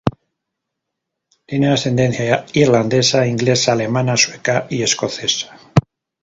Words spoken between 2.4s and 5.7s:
irlandesa, inglesa, alemana, sueca y escocesa.